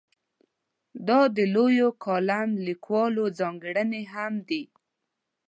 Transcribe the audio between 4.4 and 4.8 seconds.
دي.